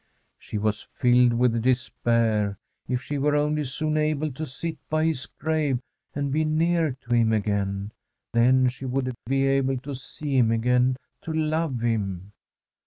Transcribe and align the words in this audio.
She 0.39 0.57
was 0.57 0.81
filled 0.81 1.33
with 1.33 1.61
despair. 1.61 2.57
If 2.87 3.03
she 3.03 3.19
were 3.19 3.35
only 3.35 3.65
soon 3.65 3.97
able 3.97 4.31
to 4.31 4.47
sit 4.47 4.77
by 4.89 5.05
his 5.05 5.27
grave 5.27 5.79
and 6.15 6.31
be 6.31 6.43
near 6.43 6.97
to 7.01 7.13
him 7.13 7.31
again, 7.31 7.91
then 8.33 8.67
she 8.69 8.85
would 8.85 9.13
be 9.27 9.45
able 9.45 9.77
to 9.77 9.93
see 9.93 10.37
him 10.39 10.49
again, 10.51 10.97
to 11.21 11.31
love 11.31 11.81
him. 11.81 12.31